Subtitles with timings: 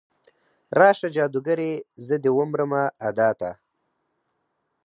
[0.79, 1.73] راشه جادوګرې،
[2.05, 3.51] زه دې ومرمه ادا ته